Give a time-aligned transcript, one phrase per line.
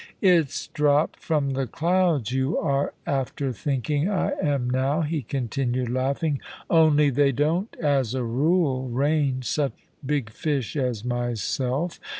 [0.23, 6.41] "It's dropped from the clouds you are after thinking I am now," he continued, laughing,
[6.71, 11.99] "only they don't as a rule rain such big fish as myself.